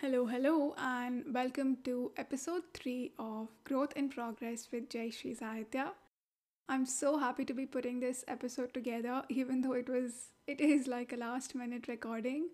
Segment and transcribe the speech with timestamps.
[0.00, 5.88] Hello, hello, and welcome to episode 3 of Growth in Progress with Jayashree Sahithya.
[6.68, 10.86] I'm so happy to be putting this episode together, even though it was it is
[10.86, 12.50] like a last minute recording.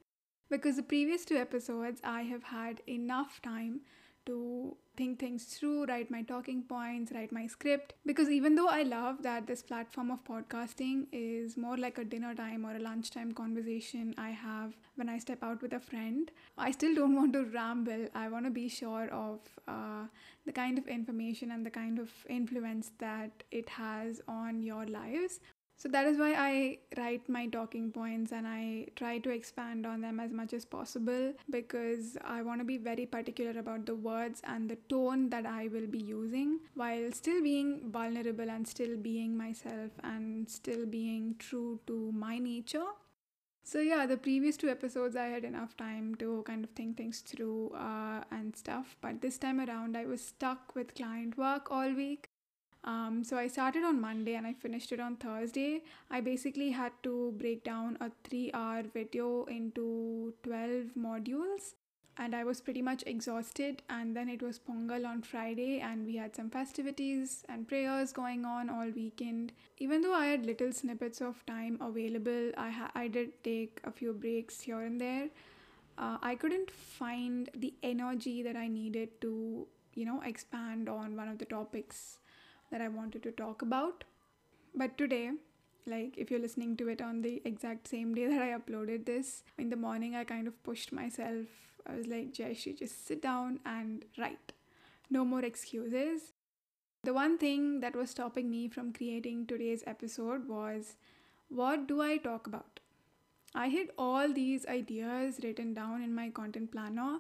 [0.49, 3.81] Because the previous two episodes I have had enough time
[4.27, 7.95] to think things through, write my talking points, write my script.
[8.07, 12.35] Because even though I love that this platform of podcasting is more like a dinner
[12.35, 16.71] time or a lunchtime conversation I have when I step out with a friend, I
[16.71, 18.09] still don't want to ramble.
[18.15, 20.07] I want to be sure of uh,
[20.47, 25.41] the kind of information and the kind of influence that it has on your lives.
[25.77, 30.01] So that is why I write my talking points and I try to expand on
[30.01, 34.41] them as much as possible because I want to be very particular about the words
[34.45, 39.37] and the tone that I will be using while still being vulnerable and still being
[39.37, 42.87] myself and still being true to my nature.
[43.67, 47.21] So, yeah, the previous two episodes I had enough time to kind of think things
[47.21, 51.93] through uh, and stuff, but this time around I was stuck with client work all
[51.95, 52.29] week
[52.85, 55.83] um, so I started on Monday and I finished it on Thursday.
[56.11, 61.75] I basically had to break down a three hour video into 12 modules
[62.17, 63.83] and I was pretty much exhausted.
[63.89, 68.45] And then it was Pongal on Friday, and we had some festivities and prayers going
[68.45, 69.53] on all weekend.
[69.79, 73.91] Even though I had little snippets of time available, I, ha- I did take a
[73.91, 75.29] few breaks here and there.
[75.97, 81.29] Uh, I couldn't find the energy that I needed to, you know, expand on one
[81.29, 82.19] of the topics
[82.71, 84.05] that I wanted to talk about.
[84.75, 85.31] But today,
[85.87, 89.43] like if you're listening to it on the exact same day that I uploaded this,
[89.59, 91.47] in the morning I kind of pushed myself.
[91.87, 94.53] I was like, Jayashree, just sit down and write.
[95.11, 96.33] No more excuses.
[97.03, 100.97] The one thing that was stopping me from creating today's episode was
[101.51, 102.81] what do I talk about?
[103.55, 107.19] I had all these ideas written down in my content planner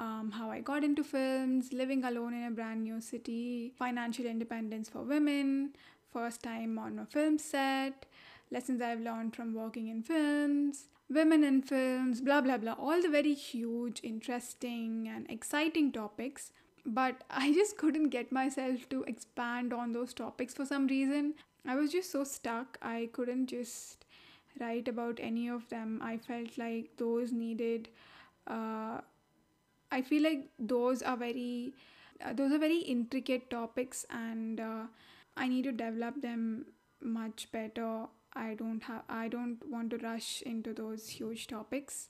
[0.00, 4.88] um, how I got into films, living alone in a brand new city, financial independence
[4.88, 5.74] for women,
[6.10, 8.06] first time on a film set,
[8.50, 12.72] lessons I've learned from working in films, women in films, blah blah blah.
[12.72, 16.50] All the very huge, interesting, and exciting topics.
[16.86, 21.34] But I just couldn't get myself to expand on those topics for some reason.
[21.66, 22.78] I was just so stuck.
[22.80, 24.06] I couldn't just
[24.58, 26.00] write about any of them.
[26.02, 27.90] I felt like those needed.
[28.46, 29.02] Uh,
[29.90, 31.74] I feel like those are very
[32.24, 34.82] uh, those are very intricate topics and uh,
[35.36, 36.66] I need to develop them
[37.00, 38.06] much better.
[38.34, 42.08] I don't have I don't want to rush into those huge topics.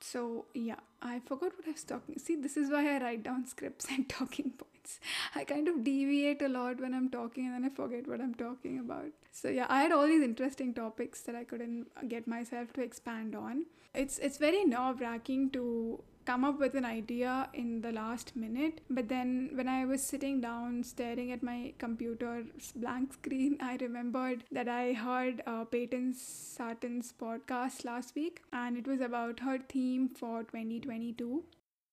[0.00, 2.18] So yeah, I forgot what I was talking.
[2.18, 5.00] See, this is why I write down scripts and talking points.
[5.34, 8.34] I kind of deviate a lot when I'm talking and then I forget what I'm
[8.34, 9.06] talking about.
[9.32, 13.34] So yeah, I had all these interesting topics that I couldn't get myself to expand
[13.34, 13.64] on.
[13.94, 18.80] It's it's very nerve-wracking to come up with an idea in the last minute.
[18.88, 24.44] But then when I was sitting down staring at my computer's blank screen, I remembered
[24.52, 30.08] that I heard uh, Payton Sartten's podcast last week and it was about her theme
[30.08, 31.44] for 2022.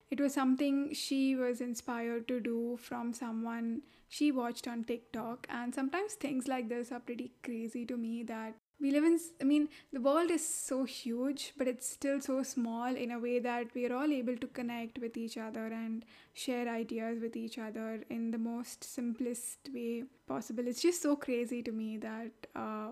[0.09, 5.47] It was something she was inspired to do from someone she watched on TikTok.
[5.49, 9.43] And sometimes things like this are pretty crazy to me that we live in i
[9.43, 13.67] mean the world is so huge but it's still so small in a way that
[13.75, 18.03] we are all able to connect with each other and share ideas with each other
[18.09, 20.67] in the most simplest way possible.
[20.67, 22.89] It's just so crazy to me that uh,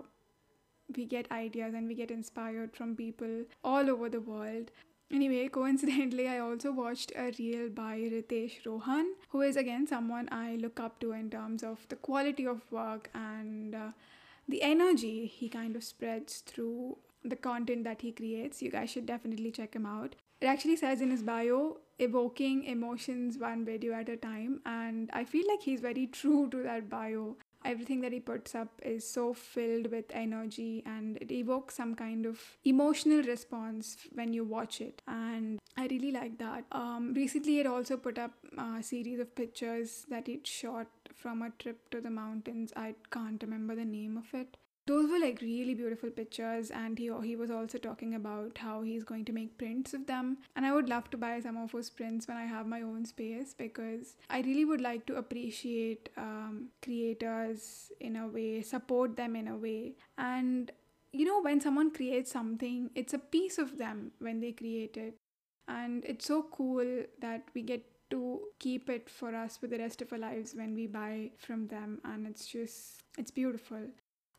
[0.96, 4.70] we get ideas and we get inspired from people all over the world.
[5.10, 10.56] Anyway, coincidentally, I also watched a reel by Ritesh Rohan, who is again someone I
[10.56, 13.90] look up to in terms of the quality of work and uh,
[14.48, 18.62] the energy he kind of spreads through the content that he creates.
[18.62, 20.16] You guys should definitely check him out.
[20.40, 25.24] It actually says in his bio, evoking emotions one video at a time, and I
[25.24, 27.36] feel like he's very true to that bio.
[27.64, 32.26] Everything that he puts up is so filled with energy and it evokes some kind
[32.26, 35.02] of emotional response when you watch it.
[35.06, 36.64] And I really like that.
[36.72, 41.50] Um, recently, it also put up a series of pictures that he'd shot from a
[41.50, 42.72] trip to the mountains.
[42.76, 44.56] I can't remember the name of it.
[44.86, 49.04] Those were like really beautiful pictures, and he he was also talking about how he's
[49.04, 50.38] going to make prints of them.
[50.56, 53.04] And I would love to buy some of those prints when I have my own
[53.04, 59.36] space because I really would like to appreciate um, creators in a way, support them
[59.36, 60.72] in a way, and
[61.12, 65.14] you know when someone creates something, it's a piece of them when they create it,
[65.68, 70.02] and it's so cool that we get to keep it for us for the rest
[70.02, 73.82] of our lives when we buy from them and it's just it's beautiful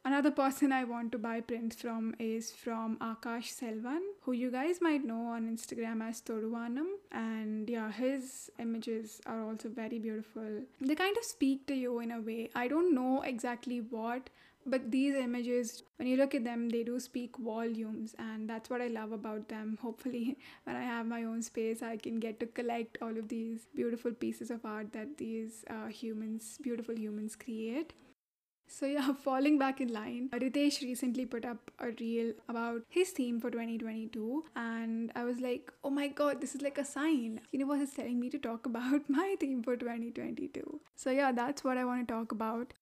[0.03, 4.79] Another person I want to buy prints from is from Aakash Selvan, who you guys
[4.81, 6.87] might know on Instagram as Thoduvanam.
[7.11, 10.63] And yeah, his images are also very beautiful.
[10.79, 12.49] They kind of speak to you in a way.
[12.55, 14.31] I don't know exactly what,
[14.65, 18.81] but these images, when you look at them, they do speak volumes, and that's what
[18.81, 19.77] I love about them.
[19.83, 23.67] Hopefully, when I have my own space, I can get to collect all of these
[23.75, 27.93] beautiful pieces of art that these uh, humans, beautiful humans, create.
[28.73, 33.09] So yeah, falling back in line, uh, Ritesh recently put up a reel about his
[33.09, 37.41] theme for 2022 and I was like, "Oh my god, this is like a sign.
[37.51, 41.77] Universe is telling me to talk about my theme for 2022." So yeah, that's what
[41.77, 42.73] I want to talk about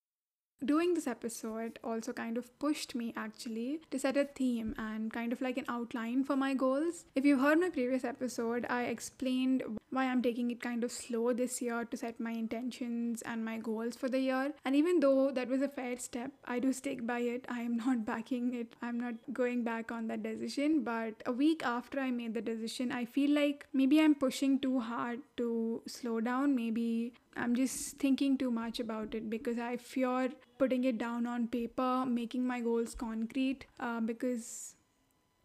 [0.63, 5.31] doing this episode also kind of pushed me actually to set a theme and kind
[5.31, 7.05] of like an outline for my goals.
[7.15, 11.33] If you've heard my previous episode, I explained why I'm taking it kind of slow
[11.33, 14.53] this year to set my intentions and my goals for the year.
[14.65, 17.45] And even though that was a fair step, I do stick by it.
[17.49, 20.83] I am not backing it, I'm not going back on that decision.
[20.83, 24.79] But a week after I made the decision, I feel like maybe I'm pushing too
[24.79, 26.55] hard to slow down.
[26.55, 31.47] Maybe I'm just thinking too much about it because I fear putting it down on
[31.47, 34.75] paper, making my goals concrete uh, because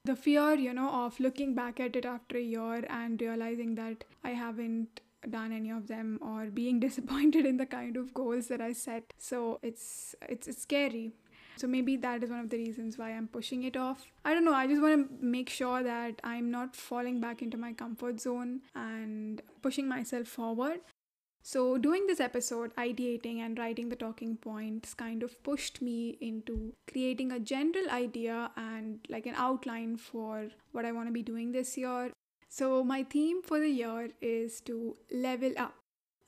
[0.04, 4.04] the fear, you know, of looking back at it after a year and realizing that
[4.22, 5.00] I haven't
[5.30, 9.12] done any of them or being disappointed in the kind of goals that I set.
[9.18, 11.12] So it's it's, it's scary.
[11.56, 14.06] So maybe that is one of the reasons why I'm pushing it off.
[14.24, 17.56] I don't know, I just want to make sure that I'm not falling back into
[17.56, 20.80] my comfort zone and pushing myself forward.
[21.46, 26.72] So, doing this episode, ideating and writing the talking points kind of pushed me into
[26.90, 31.52] creating a general idea and like an outline for what I want to be doing
[31.52, 32.12] this year.
[32.48, 35.74] So, my theme for the year is to level up.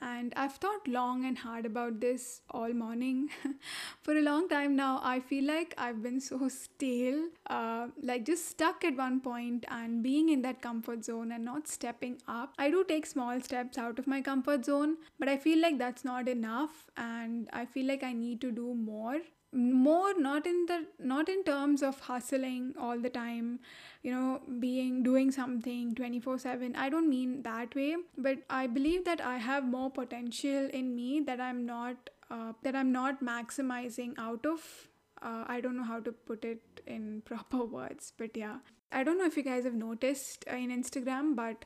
[0.00, 3.28] And I've thought long and hard about this all morning.
[4.02, 8.46] For a long time now, I feel like I've been so stale, uh, like just
[8.48, 12.52] stuck at one point and being in that comfort zone and not stepping up.
[12.58, 16.04] I do take small steps out of my comfort zone, but I feel like that's
[16.04, 19.20] not enough, and I feel like I need to do more
[19.56, 23.58] more not in the not in terms of hustling all the time
[24.02, 29.20] you know being doing something 24/7 I don't mean that way but I believe that
[29.20, 34.44] I have more potential in me that I'm not uh, that I'm not maximizing out
[34.44, 34.88] of
[35.22, 38.58] uh, I don't know how to put it in proper words but yeah.
[38.92, 41.64] I don't know if you guys have noticed in Instagram but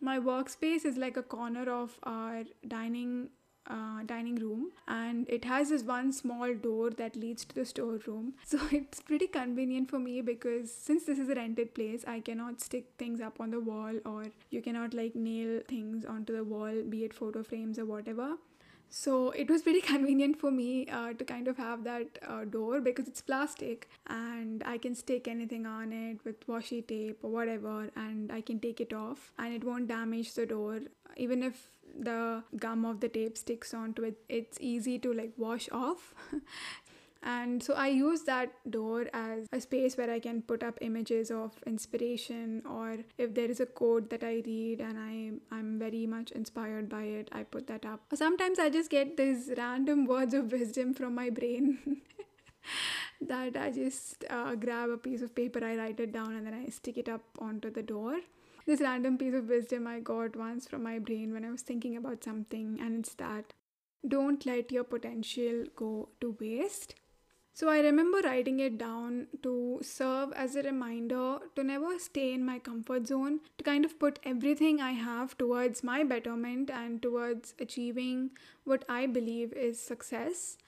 [0.00, 3.30] my workspace is like a corner of our dining
[3.68, 8.34] uh, dining room and it has this one small door that leads to the storeroom.
[8.44, 12.60] So it's pretty convenient for me because since this is a rented place i cannot
[12.60, 16.82] stick things up on the wall or you cannot like nail things onto the wall
[16.88, 18.36] be it photo frames or whatever
[18.88, 22.80] so it was pretty convenient for me uh, to kind of have that uh, door
[22.80, 27.90] because it's plastic and I can stick anything on it with washi tape or whatever
[27.96, 30.80] and I can take it off and it won't damage the door.
[31.16, 31.68] Even if
[31.98, 36.14] the gum of the tape sticks onto it it's easy to like wash off
[37.32, 41.30] and so i use that door as a space where i can put up images
[41.30, 46.06] of inspiration or if there is a quote that i read and i i'm very
[46.06, 50.34] much inspired by it i put that up sometimes i just get these random words
[50.34, 52.00] of wisdom from my brain
[53.20, 56.54] that i just uh, grab a piece of paper i write it down and then
[56.54, 58.18] i stick it up onto the door
[58.66, 61.96] this random piece of wisdom I got once from my brain when I was thinking
[61.96, 63.52] about something, and it's that
[64.06, 66.96] don't let your potential go to waste.
[67.56, 72.44] So I remember writing it down to serve as a reminder to never stay in
[72.44, 77.54] my comfort zone, to kind of put everything I have towards my betterment and towards
[77.58, 78.32] achieving
[78.64, 80.58] what I believe is success.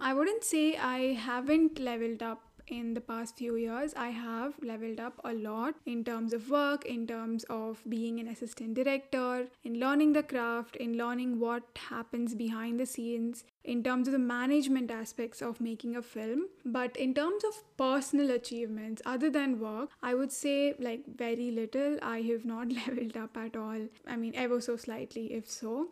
[0.00, 5.00] I wouldn't say I haven't leveled up in the past few years i have leveled
[5.06, 9.78] up a lot in terms of work in terms of being an assistant director in
[9.78, 14.90] learning the craft in learning what happens behind the scenes in terms of the management
[14.90, 16.48] aspects of making a film.
[16.64, 21.98] But in terms of personal achievements other than work i would say like very little.
[22.02, 23.88] I have not leveled up at all.
[24.06, 25.88] I mean ever so slightly if so.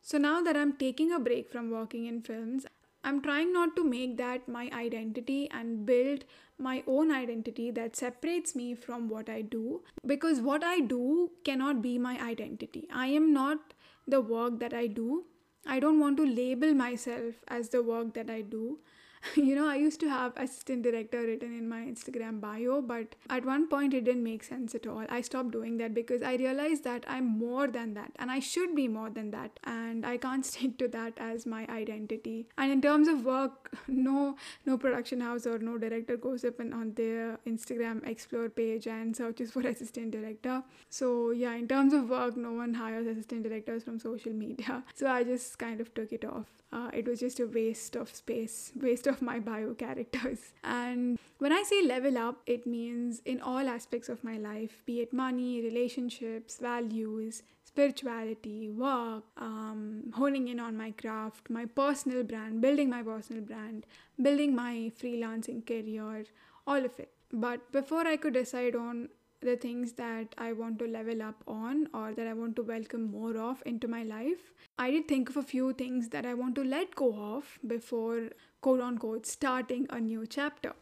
[0.00, 2.66] So now that I'm taking a break from working in films,
[3.04, 6.24] I'm trying not to make that my identity and build
[6.58, 11.80] my own identity that separates me from what I do because what I do cannot
[11.82, 12.88] be my identity.
[12.92, 13.74] I am not
[14.06, 15.24] the work that I do.
[15.66, 18.78] I don't want to label myself as the work that I do.
[19.36, 23.44] you know, I used to have assistant director written in my Instagram bio, but at
[23.44, 25.04] one point it didn't make sense at all.
[25.08, 28.74] I stopped doing that because I realized that I'm more than that and I should
[28.74, 32.46] be more than that and I can't stick to that as my identity.
[32.56, 36.72] And in terms of work, no no production house or no director goes up and
[36.74, 40.62] on their Instagram explore page and searches for assistant director.
[40.90, 44.82] So yeah, in terms of work, no one hires assistant directors from social media.
[44.94, 46.46] So I just kind of took it off.
[46.72, 50.38] Uh, it was just a waste of space, waste of my bio characters.
[50.64, 55.00] And when I say level up, it means in all aspects of my life, be
[55.00, 62.60] it money, relationships, values, spirituality, work, um, honing in on my craft, my personal brand,
[62.60, 63.86] building my personal brand,
[64.20, 66.24] building my freelancing career,
[66.66, 67.12] all of it.
[67.32, 69.08] But before I could decide on
[69.40, 73.10] the things that I want to level up on or that I want to welcome
[73.10, 74.52] more of into my life.
[74.78, 78.30] I did think of a few things that I want to let go of before
[78.60, 80.74] quote unquote starting a new chapter.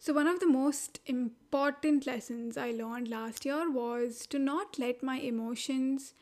[0.00, 5.02] So, one of the most important lessons I learned last year was to not let
[5.02, 6.14] my emotions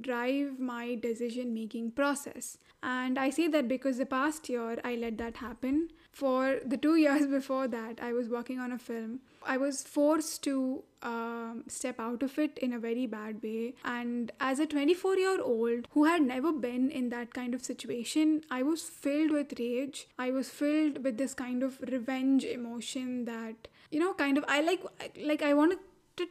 [0.00, 2.56] drive my decision making process.
[2.82, 5.90] And I say that because the past year I let that happen.
[6.12, 9.20] For the two years before that, I was working on a film.
[9.42, 13.74] I was forced to um, step out of it in a very bad way.
[13.84, 18.42] And as a 24 year old who had never been in that kind of situation,
[18.50, 20.08] I was filled with rage.
[20.18, 24.60] I was filled with this kind of revenge emotion that, you know, kind of, I
[24.60, 24.82] like,
[25.16, 25.78] like, I want to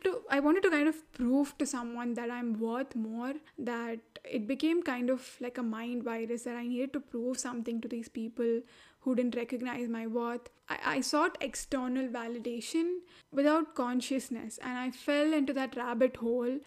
[0.03, 4.47] to I wanted to kind of prove to someone that I'm worth more that it
[4.47, 8.09] became kind of like a mind virus that I needed to prove something to these
[8.09, 8.61] people
[9.01, 10.49] who didn't recognize my worth.
[10.67, 12.99] I, I sought external validation
[13.31, 16.59] without consciousness and I fell into that rabbit hole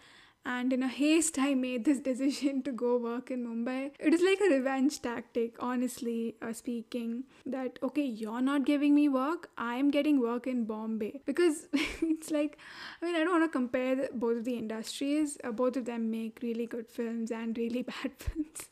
[0.45, 3.91] and in a haste i made this decision to go work in mumbai.
[3.99, 9.07] It is like a revenge tactic honestly uh, speaking that okay you're not giving me
[9.09, 11.21] work i'm getting work in bombay.
[11.25, 12.57] Because it's like
[13.01, 15.37] i mean i don't want to compare both of the industries.
[15.43, 18.69] Uh, both of them make really good films and really bad films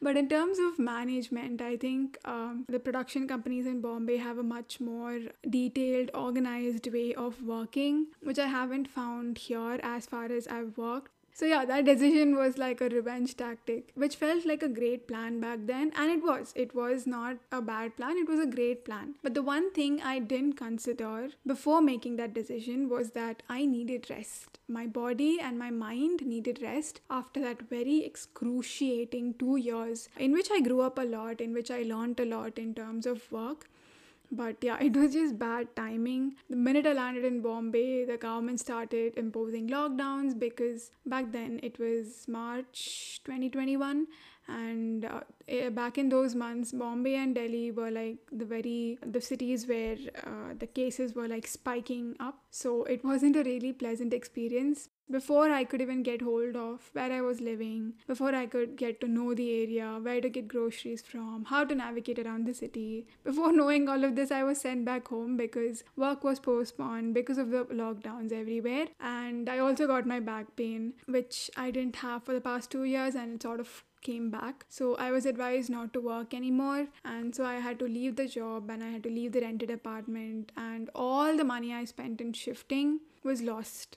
[0.00, 4.42] but in terms of management, I think um, the production companies in Bombay have a
[4.42, 10.48] much more detailed, organized way of working, which I haven't found here as far as
[10.48, 11.12] I've worked.
[11.40, 15.40] So, yeah, that decision was like a revenge tactic, which felt like a great plan
[15.40, 15.90] back then.
[15.96, 16.52] And it was.
[16.54, 19.14] It was not a bad plan, it was a great plan.
[19.22, 24.10] But the one thing I didn't consider before making that decision was that I needed
[24.10, 24.58] rest.
[24.68, 30.50] My body and my mind needed rest after that very excruciating two years in which
[30.52, 33.70] I grew up a lot, in which I learned a lot in terms of work
[34.30, 36.34] but yeah, it was just bad timing.
[36.48, 41.78] The minute I landed in Bombay, the government started imposing lockdowns because back then it
[41.78, 44.06] was March 2021
[44.48, 49.20] and uh, eh, back in those months bombay and delhi were like the very the
[49.20, 54.12] cities where uh, the cases were like spiking up so it wasn't a really pleasant
[54.12, 58.76] experience before I could even get hold of where I was living, before I could
[58.76, 62.54] get to know the area, where to get groceries from, how to navigate around the
[62.54, 63.06] city.
[63.24, 67.38] Before knowing all of this, I was sent back home because work was postponed because
[67.38, 68.86] of the lockdowns everywhere.
[69.00, 72.84] And I also got my back pain, which I didn't have for the past two
[72.84, 74.64] years, and it sort of came back.
[74.68, 76.88] So I was advised not to work anymore.
[77.04, 79.70] And so I had to leave the job and I had to leave the rented
[79.70, 80.52] apartment.
[80.56, 83.96] And all the money I spent in shifting was lost.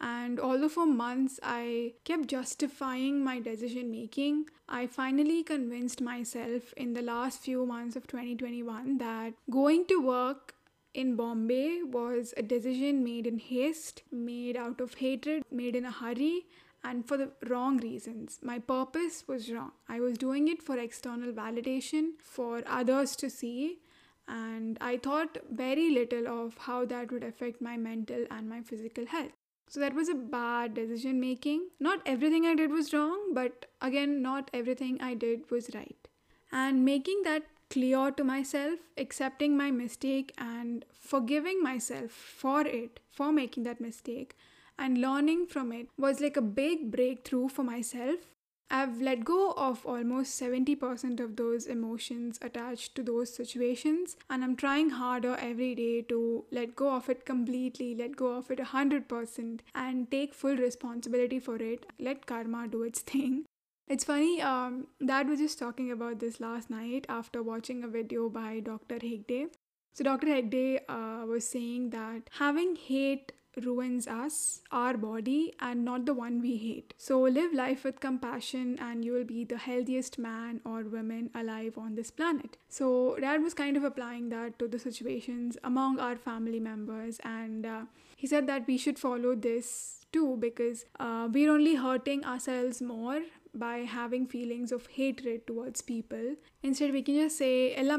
[0.00, 6.92] And although for months I kept justifying my decision making, I finally convinced myself in
[6.92, 10.54] the last few months of 2021 that going to work
[10.94, 15.90] in Bombay was a decision made in haste, made out of hatred, made in a
[15.90, 16.46] hurry,
[16.88, 18.38] and for the wrong reasons.
[18.42, 19.72] My purpose was wrong.
[19.88, 23.78] I was doing it for external validation, for others to see,
[24.26, 29.06] and I thought very little of how that would affect my mental and my physical
[29.06, 29.32] health.
[29.68, 31.68] So that was a bad decision making.
[31.78, 36.08] Not everything I did was wrong, but again, not everything I did was right.
[36.50, 43.30] And making that clear to myself, accepting my mistake, and forgiving myself for it, for
[43.30, 44.36] making that mistake,
[44.78, 48.28] and learning from it was like a big breakthrough for myself
[48.70, 54.56] I've let go of almost 70% of those emotions attached to those situations, and I'm
[54.56, 59.60] trying harder every day to let go of it completely, let go of it 100%,
[59.74, 61.86] and take full responsibility for it.
[61.98, 63.46] Let karma do its thing.
[63.88, 68.28] It's funny, um, Dad was just talking about this last night after watching a video
[68.28, 68.98] by Dr.
[68.98, 69.48] Hegde.
[69.94, 70.26] So, Dr.
[70.26, 73.32] Hegde uh, was saying that having hate
[73.64, 76.94] ruins us, our body, and not the one we hate.
[76.96, 81.78] So live life with compassion, and you will be the healthiest man or woman alive
[81.78, 82.56] on this planet.
[82.68, 87.66] So Dad was kind of applying that to the situations among our family members, and
[87.66, 87.82] uh,
[88.16, 93.20] he said that we should follow this too because uh, we're only hurting ourselves more
[93.54, 96.36] by having feelings of hatred towards people.
[96.62, 97.98] Instead, we can just say, Ella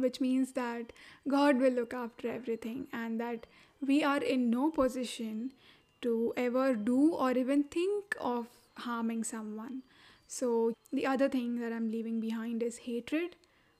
[0.00, 0.92] which means that
[1.28, 3.46] God will look after everything and that
[3.80, 5.52] we are in no position
[6.02, 8.46] to ever do or even think of
[8.78, 9.82] harming someone.
[10.28, 13.36] So, the other thing that I'm leaving behind is hatred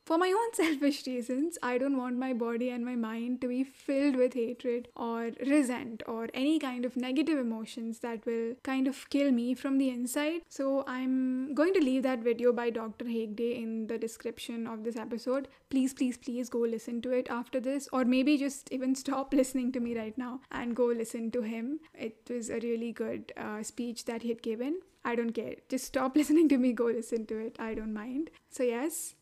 [0.06, 3.64] for my own selfish reasons, I don't want my body and my mind to be
[3.64, 9.10] filled with hatred or resent or any kind of negative emotions that will kind of
[9.10, 10.42] kill me from the inside.
[10.48, 13.04] So I'm going to leave that video by Dr.
[13.04, 15.48] Hegde in the description of this episode.
[15.70, 19.72] Please, please, please go listen to it after this, or maybe just even stop listening
[19.72, 21.80] to me right now and go listen to him.
[21.94, 24.80] It was a really good uh, speech that he had given.
[25.04, 25.56] I don't care.
[25.68, 27.56] Just stop listening to me, go listen to it.
[27.58, 28.30] I don't mind.
[28.50, 29.16] So, yes,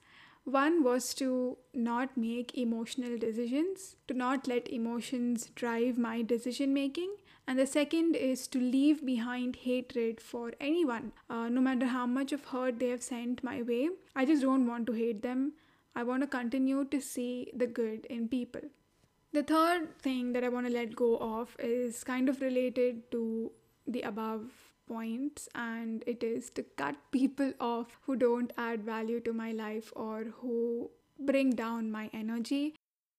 [0.45, 7.17] one was to not make emotional decisions, to not let emotions drive my decision making.
[7.47, 12.33] And the second is to leave behind hatred for anyone, uh, no matter how much
[12.33, 13.89] of hurt they have sent my way.
[14.15, 15.53] I just don't want to hate them.
[15.95, 18.63] I want to continue to see the good in people.
[19.33, 23.51] The third thing that I want to let go of is kind of related to
[23.87, 24.51] the above
[24.87, 29.93] points and it is to cut people off who don't add value to my life
[29.97, 32.75] or who bring down my energy.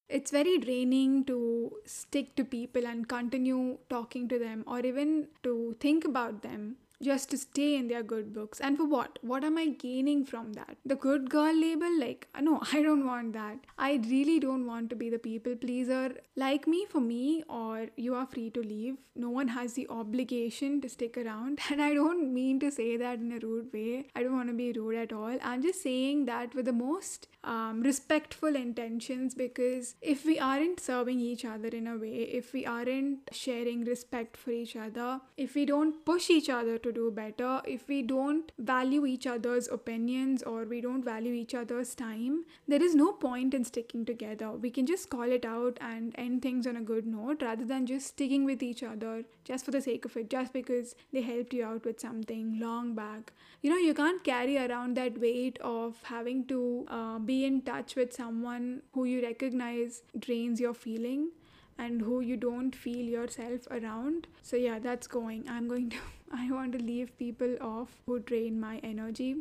[0.07, 5.75] It's very draining to stick to people and continue talking to them or even to
[5.79, 8.59] think about them just to stay in their good books.
[8.59, 9.19] And for what?
[9.21, 10.77] What am I gaining from that?
[10.85, 11.99] The good girl label?
[11.99, 13.59] Like, no, I don't want that.
[13.77, 16.15] I really don't want to be the people pleaser.
[16.35, 18.97] Like me, for me, or you are free to leave.
[19.15, 21.59] No one has the obligation to stick around.
[21.71, 24.07] And I don't mean to say that in a rude way.
[24.15, 25.37] I don't want to be rude at all.
[25.41, 31.19] I'm just saying that with the most um, respectful intentions because if we aren't serving
[31.19, 35.65] each other in a way, if we aren't sharing respect for each other, if we
[35.65, 40.63] don't push each other to do better, if we don't value each other's opinions or
[40.63, 44.51] we don't value each other's time, there is no point in sticking together.
[44.51, 47.85] We can just call it out and end things on a good note rather than
[47.85, 51.53] just sticking with each other just for the sake of it, just because they helped
[51.53, 53.33] you out with something long back.
[53.61, 57.95] You know, you can't carry around that weight of having to uh, be in touch
[57.95, 61.29] with someone who you recognize drains your feeling
[61.77, 64.27] and who you don't feel yourself around.
[64.41, 65.45] So, yeah, that's going.
[65.49, 65.97] I'm going to,
[66.37, 69.37] I want to leave people off who drain my energy,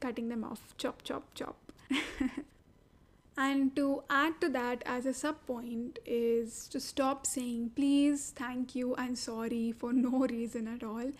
[0.00, 0.74] cutting them off.
[0.76, 1.56] Chop, chop, chop.
[3.38, 8.74] and to add to that, as a sub point, is to stop saying please, thank
[8.74, 11.12] you, and sorry for no reason at all.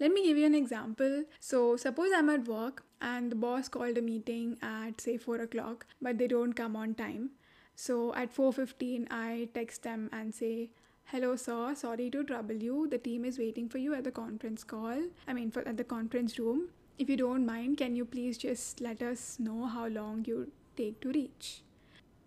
[0.00, 1.24] Let me give you an example.
[1.38, 5.86] So, suppose I'm at work and the boss called a meeting at say 4 o'clock,
[6.02, 7.30] but they don't come on time.
[7.76, 10.70] So at 4:15 I text them and say,
[11.12, 12.88] "Hello sir, sorry to trouble you.
[12.88, 15.02] The team is waiting for you at the conference call.
[15.28, 16.68] I mean for at the conference room.
[16.98, 21.00] If you don't mind, can you please just let us know how long you take
[21.02, 21.62] to reach?"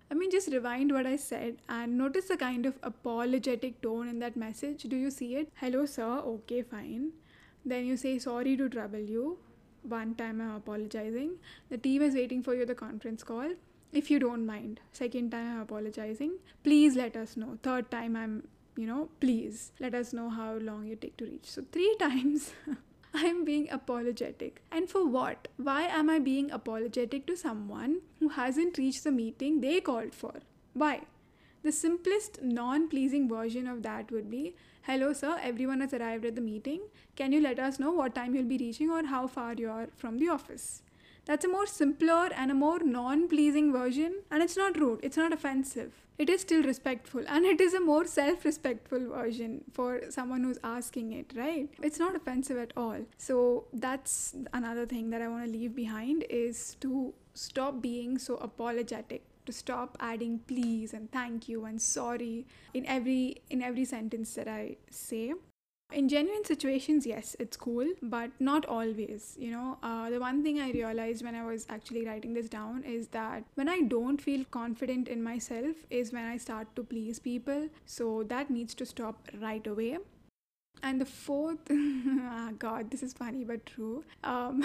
[0.10, 4.20] I mean, just rewind what I said and notice the kind of apologetic tone in
[4.20, 4.84] that message.
[4.84, 5.52] Do you see it?
[5.56, 6.10] Hello, sir.
[6.34, 7.12] Okay, fine.
[7.66, 9.38] Then you say, sorry to trouble you.
[9.84, 11.34] One time I'm apologizing.
[11.70, 13.58] The team is waiting for you at the conference call
[13.94, 16.32] if you don't mind second time i'm apologizing
[16.64, 18.44] please let us know third time i'm
[18.78, 22.52] you know please let us know how long you take to reach so three times
[23.14, 28.78] i'm being apologetic and for what why am i being apologetic to someone who hasn't
[28.78, 30.34] reached the meeting they called for
[30.74, 31.02] why
[31.64, 34.56] the simplest non pleasing version of that would be
[34.88, 36.80] Hello, sir, everyone has arrived at the meeting.
[37.18, 39.90] Can you let us know what time you'll be reaching or how far you are
[39.98, 40.82] from the office?
[41.26, 45.18] That's a more simpler and a more non pleasing version, and it's not rude, it's
[45.18, 46.07] not offensive.
[46.18, 50.58] It is still respectful, and it is a more self respectful version for someone who's
[50.64, 51.70] asking it, right?
[51.82, 53.06] It's not offensive at all.
[53.18, 58.38] So, that's another thing that I want to leave behind is to stop being so
[58.38, 64.34] apologetic to stop adding please and thank you and sorry in every in every sentence
[64.34, 65.34] that i say
[65.94, 69.36] in genuine situations, yes, it's cool, but not always.
[69.40, 72.84] You know, uh, the one thing I realized when I was actually writing this down
[72.84, 77.20] is that when I don't feel confident in myself, is when I start to please
[77.20, 77.70] people.
[77.86, 79.98] So that needs to stop right away.
[80.84, 84.64] And the fourth, oh God, this is funny but true, um,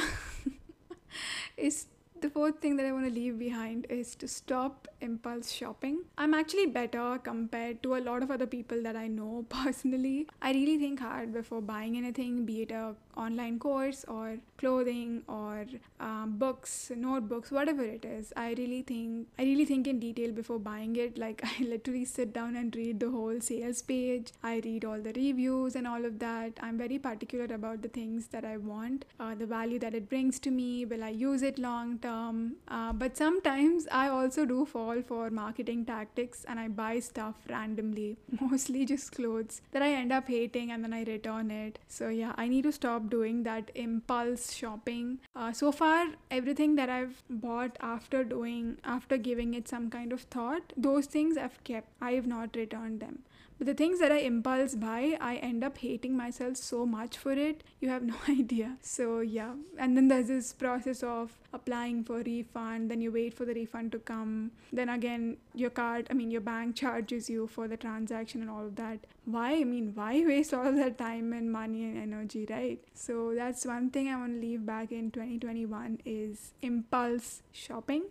[1.57, 1.87] is
[2.23, 6.03] the fourth thing that I want to leave behind is to stop impulse shopping.
[6.17, 10.29] I'm actually better compared to a lot of other people that I know personally.
[10.41, 15.67] I really think hard before buying anything, be it a online course or clothing or
[16.01, 18.33] um, books, notebooks, whatever it is.
[18.37, 21.19] I really think I really think in detail before buying it.
[21.19, 24.33] Like I literally sit down and read the whole sales page.
[24.43, 26.53] I read all the reviews and all of that.
[26.61, 30.39] I'm very particular about the things that I want, uh, the value that it brings
[30.41, 30.85] to me.
[30.85, 32.12] Will I use it long term?
[32.13, 38.17] Uh, but sometimes I also do fall for marketing tactics and I buy stuff randomly,
[38.41, 41.79] mostly just clothes that I end up hating and then I return it.
[41.89, 45.19] So yeah, I need to stop stop doing that impulse shopping.
[45.35, 50.23] Uh, so far, everything that I've bought after doing, after giving it some kind of
[50.23, 51.89] thought, those things I've kept.
[52.01, 53.21] I have not returned them.
[53.63, 57.31] But the things that I impulse buy, I end up hating myself so much for
[57.31, 57.63] it.
[57.79, 58.77] You have no idea.
[58.81, 59.55] So, yeah.
[59.79, 63.93] And then there's this process of applying for refund, then you wait for the refund
[63.93, 64.51] to come.
[64.73, 68.67] Then again, your card, I mean, your bank charges you for the transaction and all
[68.67, 68.99] of that.
[69.27, 69.53] Why?
[69.53, 72.81] I mean, why waste all that time and money and energy, right?
[72.95, 78.07] So, that's one thing I want to leave back in 2021 is impulse shopping.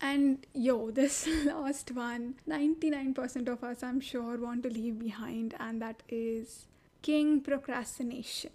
[0.00, 5.80] And yo, this last one, 99% of us, I'm sure, want to leave behind, and
[5.80, 6.66] that is
[7.02, 8.50] king procrastination.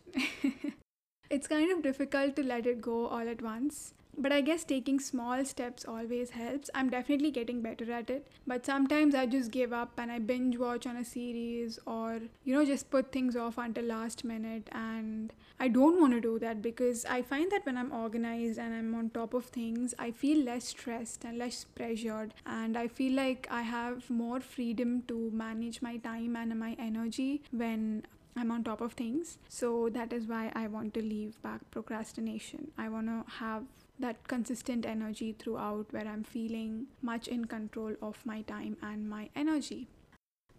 [1.30, 3.94] it's kind of difficult to let it go all at once.
[4.18, 6.70] But I guess taking small steps always helps.
[6.74, 8.28] I'm definitely getting better at it.
[8.46, 12.54] But sometimes I just give up and I binge watch on a series or, you
[12.54, 14.70] know, just put things off until last minute.
[14.72, 18.74] And I don't want to do that because I find that when I'm organized and
[18.74, 22.34] I'm on top of things, I feel less stressed and less pressured.
[22.46, 27.42] And I feel like I have more freedom to manage my time and my energy
[27.52, 28.04] when
[28.36, 29.38] I'm on top of things.
[29.50, 32.72] So that is why I want to leave back procrastination.
[32.78, 33.64] I want to have
[34.02, 39.30] that consistent energy throughout where I'm feeling much in control of my time and my
[39.36, 39.88] energy.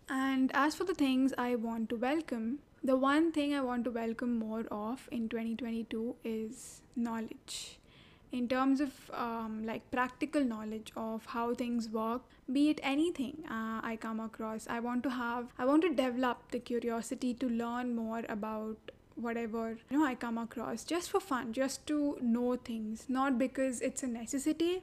[0.09, 3.90] And as for the things I want to welcome, the one thing I want to
[3.90, 7.78] welcome more of in 2022 is knowledge.
[8.33, 13.81] In terms of um, like practical knowledge of how things work, be it anything uh,
[13.83, 17.94] I come across, I want to have, I want to develop the curiosity to learn
[17.94, 18.78] more about
[19.22, 23.80] whatever you know I come across just for fun, just to know things, not because
[23.80, 24.82] it's a necessity,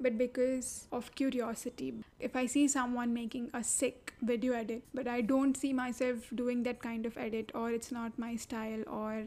[0.00, 1.94] but because of curiosity.
[2.20, 6.62] If I see someone making a sick video edit, but I don't see myself doing
[6.64, 9.26] that kind of edit, or it's not my style, or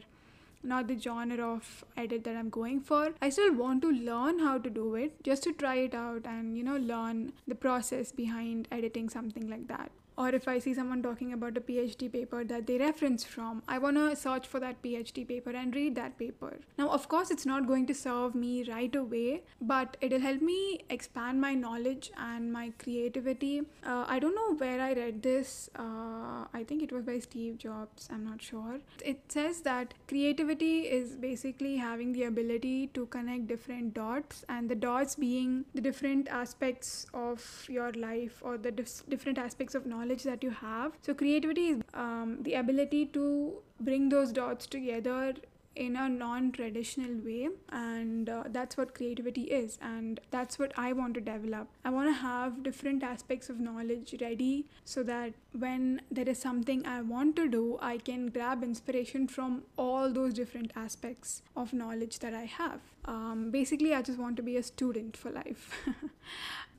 [0.62, 3.14] not the genre of edit that I'm going for.
[3.22, 6.56] I still want to learn how to do it just to try it out and
[6.56, 11.02] you know learn the process behind editing something like that or if I see someone
[11.02, 14.82] talking about a PhD paper that they reference from, I want to search for that
[14.82, 16.50] PhD paper and read that paper.
[16.78, 20.80] Now, of course, it's not going to serve me right away, but it'll help me
[20.90, 23.62] expand my knowledge and my creativity.
[23.84, 25.70] Uh, I don't know where I read this.
[25.74, 28.08] Uh, I think it was by Steve Jobs.
[28.12, 28.78] I'm not sure.
[29.14, 34.74] It says that creativity is basically having the ability to connect different dots, and the
[34.74, 40.09] dots being the different aspects of your life or the dif- different aspects of knowledge
[40.10, 40.92] knowledge that you have.
[41.02, 45.34] So, creativity is um, the ability to bring those dots together
[45.76, 50.92] in a non traditional way, and uh, that's what creativity is, and that's what I
[50.92, 51.68] want to develop.
[51.84, 56.84] I want to have different aspects of knowledge ready so that when there is something
[56.86, 62.18] I want to do, I can grab inspiration from all those different aspects of knowledge
[62.18, 62.80] that I have.
[63.04, 65.86] Um, basically, I just want to be a student for life.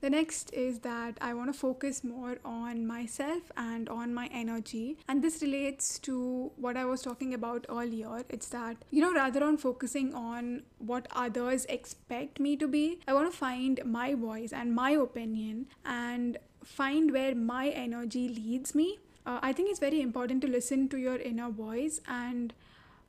[0.00, 4.98] The next is that I want to focus more on myself and on my energy.
[5.08, 8.24] And this relates to what I was talking about earlier.
[8.28, 13.14] It's that, you know, rather than focusing on what others expect me to be, I
[13.14, 18.98] want to find my voice and my opinion and find where my energy leads me.
[19.24, 22.52] Uh, I think it's very important to listen to your inner voice and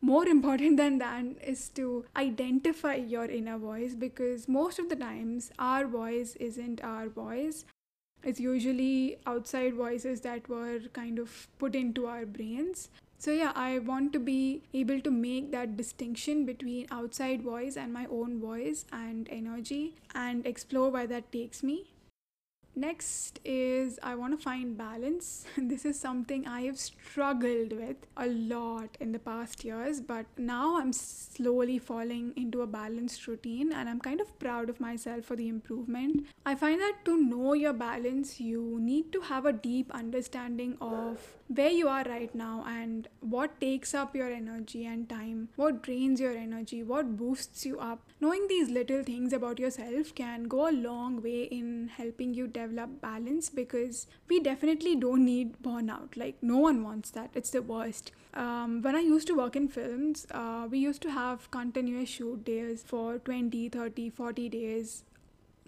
[0.01, 5.51] more important than that is to identify your inner voice because most of the times
[5.57, 7.65] our voice isn't our voice.
[8.23, 12.89] It's usually outside voices that were kind of put into our brains.
[13.19, 17.91] So yeah i want to be able to make that distinction between outside voice and
[17.91, 21.77] my own voice and energy and explore where that takes me
[22.77, 25.45] Next is I want to find balance.
[25.57, 30.77] this is something I have struggled with a lot in the past years, but now
[30.77, 35.35] I'm slowly falling into a balanced routine and I'm kind of proud of myself for
[35.35, 36.27] the improvement.
[36.45, 41.36] I find that to know your balance, you need to have a deep understanding of
[41.47, 46.19] where you are right now and what takes up your energy and time, what drains
[46.19, 47.99] your energy, what boosts you up.
[48.19, 53.01] Knowing these little things about yourself can go a long way in helping you develop
[53.01, 56.17] balance because we definitely don't need burnout.
[56.17, 58.11] Like, no one wants that, it's the worst.
[58.33, 62.43] Um, when I used to work in films, uh, we used to have continuous shoot
[62.43, 65.03] days for 20, 30, 40 days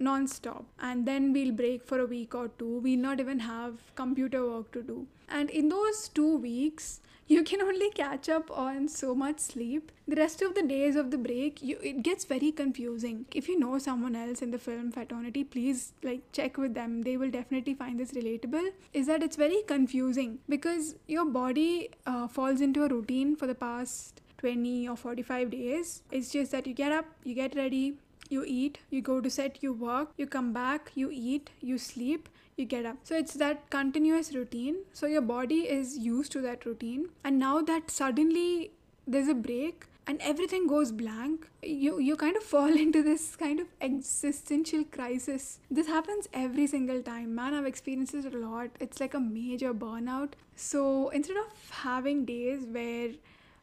[0.02, 4.50] non-stop and then we'll break for a week or two we'll not even have computer
[4.50, 9.14] work to do and in those two weeks you can only catch up on so
[9.14, 9.92] much sleep.
[10.08, 13.26] The rest of the days of the break you, it gets very confusing.
[13.32, 17.04] If you know someone else in the film fraternity please like check with them.
[17.04, 18.72] They will definitely find this relatable.
[18.94, 23.56] Is that it's very confusing because your body uh, falls into a routine for the
[23.56, 26.02] past 20 or 45 days.
[26.12, 27.98] It's just that you get up you get ready
[28.30, 32.30] you eat, you go to set, you work, you come back, you eat, you sleep,
[32.56, 32.98] you get up.
[33.04, 34.78] So it's that continuous routine.
[34.94, 37.10] So your body is used to that routine.
[37.24, 38.72] And now that suddenly
[39.08, 43.60] there's a break and everything goes blank, you, you kind of fall into this kind
[43.60, 45.60] of existential crisis.
[45.70, 47.36] This happens every single time.
[47.36, 48.70] Man, I've experienced it a lot.
[48.80, 50.32] It's like a major burnout.
[50.56, 53.12] So instead of having days where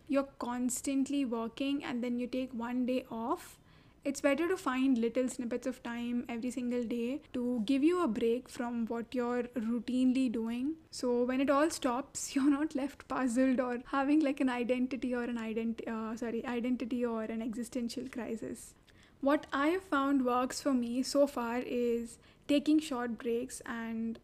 [0.08, 3.58] you're constantly working and then you take one day off,
[4.06, 8.06] it's better to find little snippets of time every single day to give you a
[8.06, 10.74] break from what you're routinely doing.
[10.92, 15.24] So when it all stops, you're not left puzzled or having like an identity or
[15.24, 18.74] an identity, uh, sorry, identity or an existential crisis.
[19.22, 24.20] What I have found works for me so far is taking short breaks and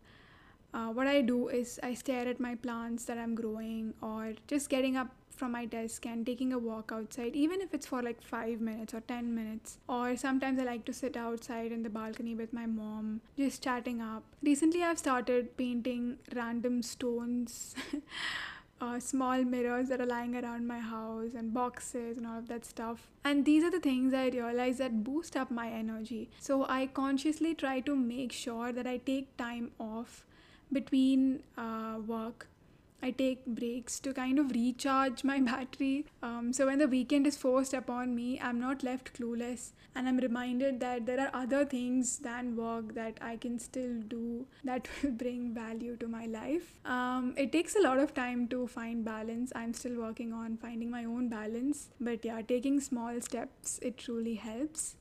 [0.72, 4.70] uh, what I do is I stare at my plants that I'm growing or just
[4.70, 8.22] getting up from my desk and taking a walk outside, even if it's for like
[8.22, 9.78] five minutes or 10 minutes.
[9.88, 14.00] Or sometimes I like to sit outside in the balcony with my mom, just chatting
[14.00, 14.22] up.
[14.42, 17.74] Recently, I've started painting random stones.
[18.82, 22.64] Uh, small mirrors that are lying around my house and boxes and all of that
[22.64, 23.12] stuff.
[23.24, 26.30] And these are the things I realize that boost up my energy.
[26.40, 30.24] So I consciously try to make sure that I take time off
[30.72, 32.48] between uh, work
[33.02, 36.06] I take breaks to kind of recharge my battery.
[36.22, 40.18] Um, so when the weekend is forced upon me, I'm not left clueless and I'm
[40.18, 45.10] reminded that there are other things than work that I can still do that will
[45.10, 46.74] bring value to my life.
[46.84, 49.52] Um, it takes a lot of time to find balance.
[49.54, 54.34] I'm still working on finding my own balance, but yeah, taking small steps, it truly
[54.34, 54.96] helps.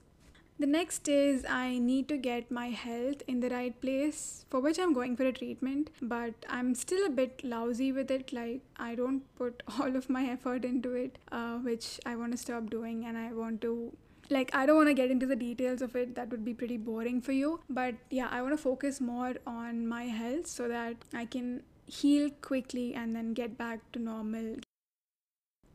[0.61, 4.77] The next is I need to get my health in the right place, for which
[4.77, 8.31] I'm going for a treatment, but I'm still a bit lousy with it.
[8.31, 12.37] Like, I don't put all of my effort into it, uh, which I want to
[12.37, 13.91] stop doing, and I want to
[14.29, 16.77] like i don't want to get into the details of it that would be pretty
[16.77, 20.95] boring for you but yeah i want to focus more on my health so that
[21.13, 24.55] i can heal quickly and then get back to normal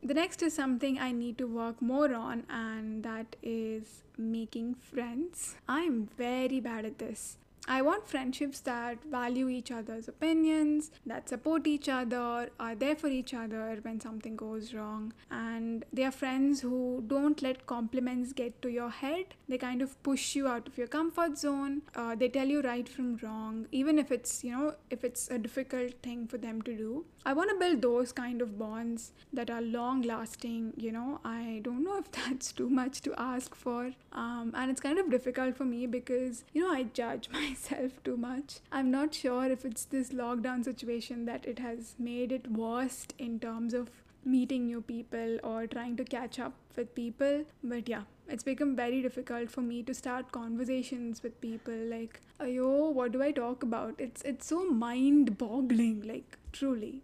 [0.07, 5.57] the next is something I need to work more on, and that is making friends.
[5.69, 7.39] I'm very bad at this.
[7.69, 13.09] I want friendships that value each other's opinions, that support each other, are there for
[13.09, 18.63] each other when something goes wrong, and they are friends who don't let compliments get
[18.63, 19.35] to your head.
[19.49, 21.83] They kind of push you out of your comfort zone.
[21.97, 25.39] Uh, they tell you right from wrong, even if it's, you know, if it's a
[25.39, 27.05] difficult thing for them to do.
[27.25, 31.21] I want to build those kind of bonds that are long lasting, you know.
[31.25, 33.91] I don't know if that's too much to ask for.
[34.13, 38.03] Um, and it's kind of difficult for me because, you know, I judge myself myself
[38.05, 38.61] too much.
[38.73, 43.39] I'm not sure if it's this lockdown situation that it has made it worst in
[43.41, 43.91] terms of
[44.25, 47.45] meeting new people or trying to catch up with people.
[47.63, 52.93] But yeah, it's become very difficult for me to start conversations with people like, ayo,
[52.93, 53.95] what do I talk about?
[53.99, 57.03] It's it's so mind boggling, like truly.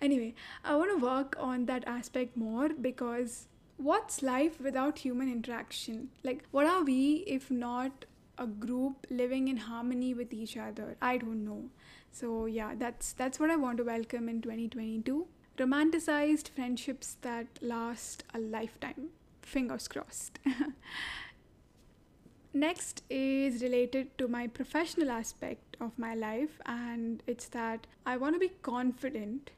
[0.00, 6.08] Anyway, I want to work on that aspect more because what's life without human interaction?
[6.22, 8.06] Like, what are we if not
[8.40, 10.96] a group living in harmony with each other.
[11.00, 11.70] I don't know.
[12.10, 15.26] So yeah that's that's what i want to welcome in 2022
[15.58, 19.10] romanticized friendships that last a lifetime.
[19.42, 20.38] Fingers crossed.
[22.52, 28.34] Next is related to my professional aspect of my life and it's that i want
[28.34, 29.50] to be confident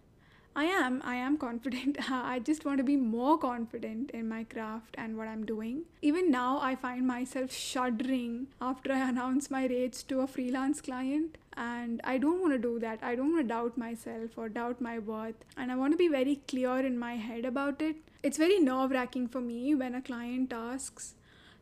[0.55, 1.01] I am.
[1.03, 1.97] I am confident.
[2.11, 5.85] I just want to be more confident in my craft and what I'm doing.
[6.03, 11.39] Even now, I find myself shuddering after I announce my rates to a freelance client.
[11.57, 12.99] And I don't want to do that.
[13.03, 15.43] I don't want to doubt myself or doubt my worth.
[15.57, 17.97] And I want to be very clear in my head about it.
[18.23, 21.15] It's very nerve wracking for me when a client asks,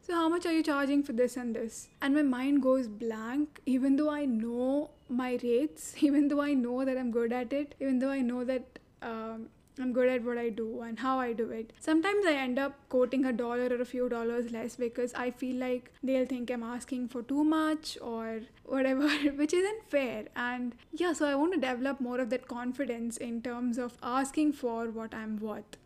[0.03, 3.61] so how much are you charging for this and this and my mind goes blank
[3.67, 7.75] even though i know my rates, even though I know that I'm good at it,
[7.81, 11.33] even though I know that um, I'm good at what I do and how I
[11.33, 11.73] do it.
[11.81, 15.57] Sometimes I end up quoting a dollar or a few dollars less because I feel
[15.57, 20.25] like they'll think I'm asking for too much or whatever, which isn't fair.
[20.37, 24.53] And yeah, so I want to develop more of that confidence in terms of asking
[24.53, 25.77] for what I'm worth.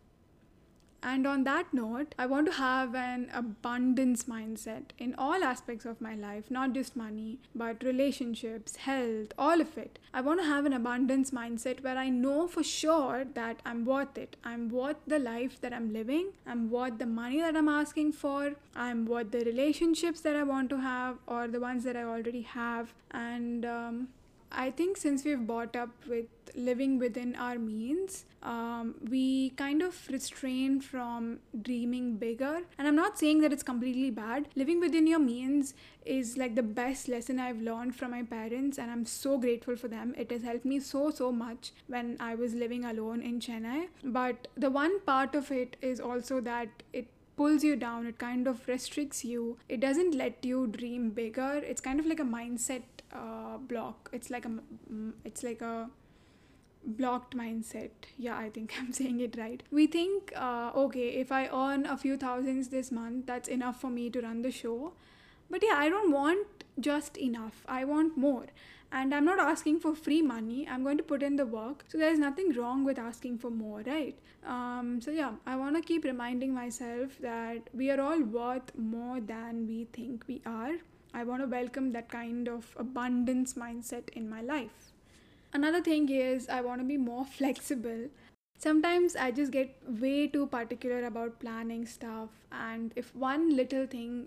[1.06, 6.00] And on that note, I want to have an abundance mindset in all aspects of
[6.00, 9.98] my life, not just money, but relationships, health, all of it.
[10.14, 14.16] I want to have an abundance mindset where I know for sure that I'm worth
[14.16, 14.36] it.
[14.44, 16.32] I'm worth the life that I'm living.
[16.46, 18.54] I'm worth the money that I'm asking for.
[18.74, 22.42] I'm worth the relationships that I want to have or the ones that I already
[22.42, 22.94] have.
[23.10, 24.08] And um,
[24.56, 29.96] I think since we've bought up with living within our means, um, we kind of
[30.10, 32.60] restrain from dreaming bigger.
[32.78, 34.48] And I'm not saying that it's completely bad.
[34.54, 38.90] Living within your means is like the best lesson I've learned from my parents, and
[38.90, 40.14] I'm so grateful for them.
[40.16, 43.88] It has helped me so, so much when I was living alone in Chennai.
[44.02, 48.46] But the one part of it is also that it pulls you down it kind
[48.46, 52.82] of restricts you it doesn't let you dream bigger it's kind of like a mindset
[53.12, 54.10] uh, block.
[54.12, 54.50] It's like a
[55.24, 55.90] it's like a
[56.86, 57.90] blocked mindset.
[58.18, 59.62] Yeah i think i'm saying it right.
[59.70, 63.90] We think uh, okay if i earn a few thousands this month that's enough for
[63.90, 64.92] me to run the show.
[65.50, 67.64] But yeah i don't want just enough.
[67.68, 68.46] I want more.
[68.92, 70.68] And i'm not asking for free money.
[70.68, 71.84] I'm going to put in the work.
[71.88, 74.18] So there's nothing wrong with asking for more right?
[74.46, 79.20] Um, so yeah i want to keep reminding myself that we are all worth more
[79.20, 80.74] than we think we are
[81.16, 84.92] I want to welcome that kind of abundance mindset in my life.
[85.52, 88.08] Another thing is, I want to be more flexible.
[88.58, 94.26] Sometimes I just get way too particular about planning stuff, and if one little thing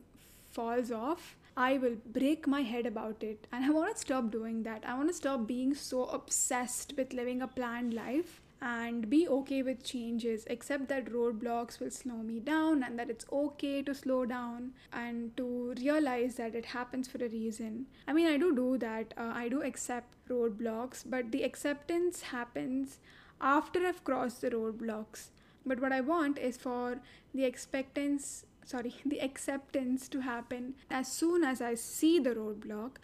[0.50, 3.48] falls off, I will break my head about it.
[3.52, 4.84] And I want to stop doing that.
[4.88, 9.62] I want to stop being so obsessed with living a planned life and be okay
[9.62, 14.26] with changes accept that roadblocks will slow me down and that it's okay to slow
[14.26, 17.86] down and to realize that it happens for a reason.
[18.08, 19.14] I mean i do do that.
[19.18, 23.00] Uh, i do accept roadblocks but the acceptance happens
[23.40, 25.30] after i've crossed the roadblocks.
[25.66, 27.00] But what i want is for
[27.34, 32.98] the expectance sorry the acceptance to happen as soon as i see the roadblock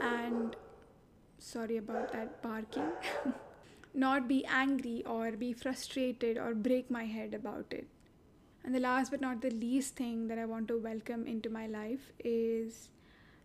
[0.00, 0.56] and
[1.38, 2.90] sorry about that barking
[3.94, 7.86] not be angry or be frustrated or break my head about it.
[8.64, 11.66] And the last but not the least thing that I want to welcome into my
[11.66, 12.90] life is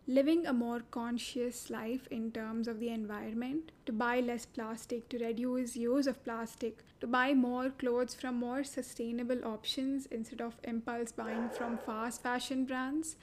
[0.08, 5.18] living a more conscious life in terms of the environment, to buy less plastic, to
[5.18, 11.12] reduce use of plastic, to buy more clothes from more sustainable options instead of impulse
[11.12, 13.16] buying from fast fashion brands.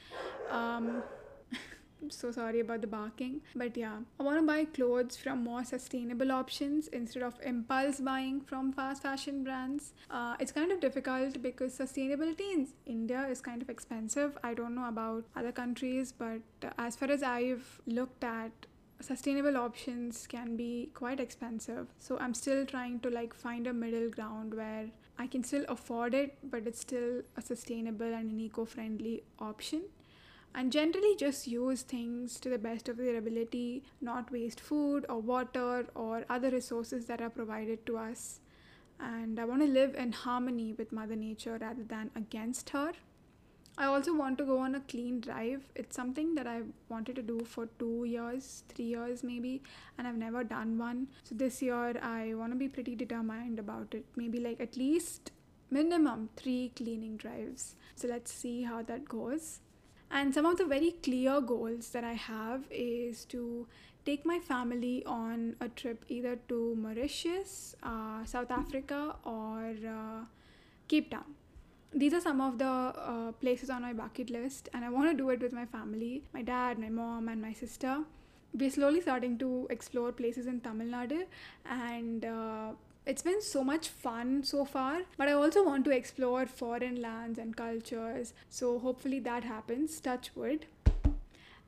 [0.50, 1.04] Um,
[2.10, 3.40] so sorry about the barking.
[3.54, 8.40] But yeah, I want to buy clothes from more sustainable options instead of impulse buying
[8.40, 9.92] from fast fashion brands.
[10.10, 14.38] Uh, it's kind of difficult because sustainability in India is kind of expensive.
[14.42, 16.40] I don't know about other countries, but
[16.78, 18.52] as far as I've looked at,
[19.00, 24.08] sustainable options can be quite expensive so i'm still trying to like find a middle
[24.08, 24.86] ground where
[25.18, 29.82] i can still afford it but it's still a sustainable and an eco-friendly option
[30.54, 35.20] and generally just use things to the best of their ability, not waste food or
[35.20, 38.40] water or other resources that are provided to us.
[39.00, 42.92] And I want to live in harmony with Mother Nature rather than against her.
[43.78, 45.62] I also want to go on a clean drive.
[45.74, 46.60] It's something that I
[46.90, 49.62] wanted to do for two years, three years maybe,
[49.96, 51.08] and I've never done one.
[51.24, 54.04] So this year I want to be pretty determined about it.
[54.14, 55.32] Maybe like at least
[55.70, 57.76] minimum three cleaning drives.
[57.96, 59.60] So let's see how that goes.
[60.12, 63.66] And some of the very clear goals that I have is to
[64.04, 70.24] take my family on a trip either to Mauritius, uh, South Africa, or uh,
[70.86, 71.24] Cape Town.
[71.94, 75.16] These are some of the uh, places on my bucket list, and I want to
[75.16, 78.00] do it with my family my dad, my mom, and my sister.
[78.54, 81.24] We're slowly starting to explore places in Tamil Nadu,
[81.64, 82.72] and uh,
[83.04, 87.38] it's been so much fun so far, but I also want to explore foreign lands
[87.38, 88.32] and cultures.
[88.48, 90.00] So hopefully that happens.
[90.00, 90.66] Touch wood.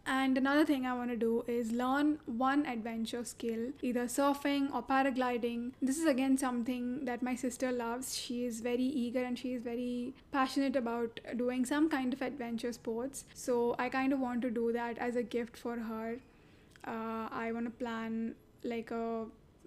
[0.06, 4.82] And another thing I want to do is learn one adventure skill, either surfing or
[4.82, 5.72] paragliding.
[5.80, 8.14] This is again something that my sister loves.
[8.14, 12.72] She is very eager and she is very passionate about doing some kind of adventure
[12.72, 13.24] sports.
[13.32, 16.18] So I kind of want to do that as a gift for her.
[16.86, 19.24] Uh, I want to plan like a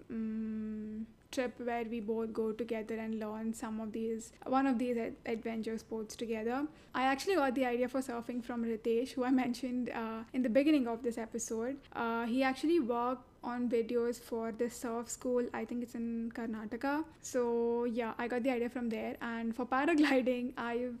[0.08, 4.96] um, trip where we both go together and learn some of these one of these
[4.96, 6.66] ad- adventure sports together.
[6.94, 10.48] I actually got the idea for surfing from ritesh who i mentioned uh, in the
[10.48, 11.76] beginning of this episode.
[11.94, 15.44] Uh, he actually worked on videos for the surf school.
[15.52, 17.04] I think it's in karnataka.
[17.20, 19.16] So yeah i got the idea from there.
[19.20, 20.96] And for paragliding i've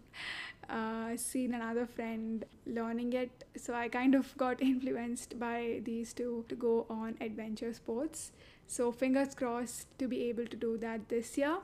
[0.68, 3.44] uh, seen another friend learning it.
[3.56, 8.30] So i kind of got influenced by these two to go on adventure sports
[8.68, 11.58] so fingers crossed to be able to do that this year.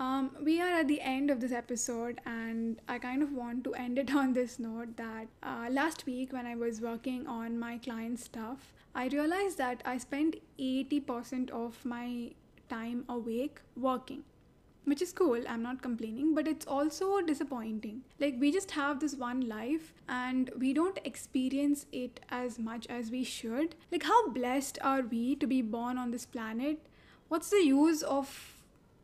[0.00, 3.74] Um, we are at the end of this episode, and I kind of want to
[3.74, 7.78] end it on this note that uh, last week, when I was working on my
[7.78, 12.32] client stuff, I realized that I spent 80% of my
[12.68, 14.24] time awake working
[14.84, 18.02] which is cool i'm not complaining but it's also disappointing.
[18.20, 23.10] Like we just have this one life and we don't experience it as much as
[23.10, 23.74] we should.
[23.92, 26.78] Like how blessed are we to be born on this planet?
[27.28, 28.54] What's the use of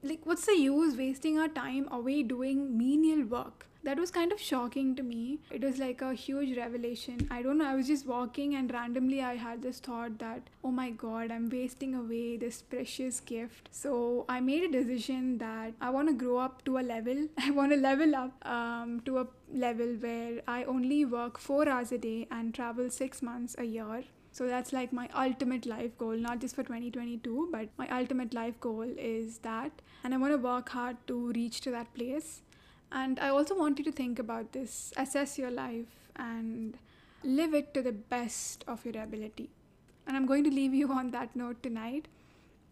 [0.02, 4.40] like what's the use wasting our time away doing menial work that was kind of
[4.40, 5.38] shocking to me.
[5.50, 7.26] It was like a huge revelation.
[7.30, 10.70] I don't know, I was just walking and randomly I had this thought that, oh
[10.70, 13.68] my god, I'm wasting away this precious gift.
[13.70, 17.50] So I made a decision that I want to grow up to a level, I
[17.50, 21.98] want to level up um, to a level where I only work four hours a
[21.98, 24.04] day and travel six months a year.
[24.32, 28.60] So that's like my ultimate life goal, not just for 2022, but my ultimate life
[28.60, 29.72] goal is that.
[30.04, 32.42] And I want to work hard to reach to that place.
[32.92, 35.86] And I also want you to think about this, assess your life,
[36.16, 36.76] and
[37.22, 39.50] live it to the best of your ability.
[40.06, 42.08] And I'm going to leave you on that note tonight.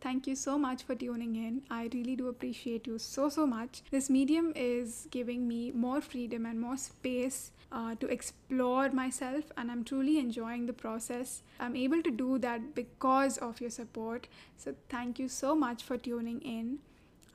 [0.01, 1.63] Thank you so much for tuning in.
[1.71, 3.83] I really do appreciate you so, so much.
[3.91, 9.71] This medium is giving me more freedom and more space uh, to explore myself, and
[9.71, 11.43] I'm truly enjoying the process.
[11.59, 14.29] I'm able to do that because of your support.
[14.57, 16.79] So, thank you so much for tuning in.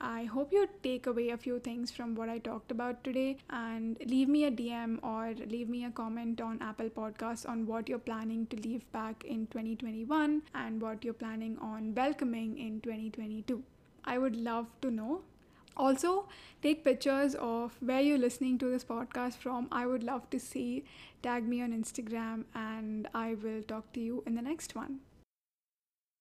[0.00, 3.96] I hope you take away a few things from what I talked about today and
[4.04, 7.98] leave me a DM or leave me a comment on Apple Podcasts on what you're
[7.98, 13.62] planning to leave back in 2021 and what you're planning on welcoming in 2022.
[14.04, 15.22] I would love to know.
[15.76, 16.28] Also,
[16.62, 19.68] take pictures of where you're listening to this podcast from.
[19.72, 20.84] I would love to see.
[21.22, 25.00] Tag me on Instagram and I will talk to you in the next one.